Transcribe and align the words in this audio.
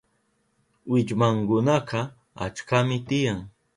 Willmankunaka 0.89 1.99
achkami 2.45 2.97
tiyan. 3.07 3.39